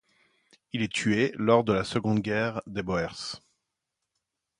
Il 0.73 0.81
est 0.81 0.91
tué 0.91 1.31
lors 1.37 1.63
de 1.63 1.73
la 1.73 1.83
Seconde 1.83 2.21
Guerre 2.21 2.63
des 2.65 2.81
Boers. 2.81 3.39